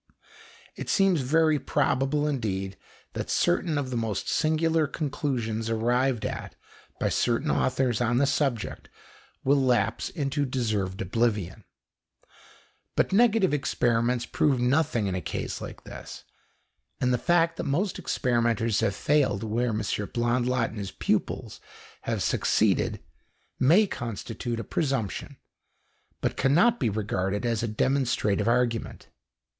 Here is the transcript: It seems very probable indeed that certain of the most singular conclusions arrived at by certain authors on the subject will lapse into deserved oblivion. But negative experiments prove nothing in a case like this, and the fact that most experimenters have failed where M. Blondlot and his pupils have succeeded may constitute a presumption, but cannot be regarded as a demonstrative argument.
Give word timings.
It 0.75 0.89
seems 0.89 1.21
very 1.21 1.59
probable 1.59 2.27
indeed 2.27 2.75
that 3.13 3.29
certain 3.29 3.77
of 3.77 3.91
the 3.91 3.95
most 3.95 4.27
singular 4.27 4.87
conclusions 4.87 5.69
arrived 5.69 6.25
at 6.25 6.55
by 6.99 7.09
certain 7.09 7.51
authors 7.51 8.01
on 8.01 8.17
the 8.17 8.25
subject 8.25 8.89
will 9.43 9.61
lapse 9.63 10.09
into 10.09 10.43
deserved 10.43 11.01
oblivion. 11.03 11.65
But 12.95 13.13
negative 13.13 13.53
experiments 13.53 14.25
prove 14.25 14.59
nothing 14.59 15.05
in 15.05 15.13
a 15.13 15.21
case 15.21 15.61
like 15.61 15.83
this, 15.83 16.23
and 16.99 17.13
the 17.13 17.19
fact 17.19 17.57
that 17.57 17.65
most 17.65 17.99
experimenters 17.99 18.79
have 18.79 18.95
failed 18.95 19.43
where 19.43 19.69
M. 19.69 19.81
Blondlot 19.83 20.69
and 20.71 20.79
his 20.79 20.89
pupils 20.89 21.61
have 22.09 22.23
succeeded 22.23 23.01
may 23.59 23.85
constitute 23.85 24.59
a 24.59 24.63
presumption, 24.63 25.37
but 26.21 26.35
cannot 26.37 26.79
be 26.79 26.89
regarded 26.89 27.45
as 27.45 27.61
a 27.61 27.67
demonstrative 27.67 28.47
argument. 28.47 29.07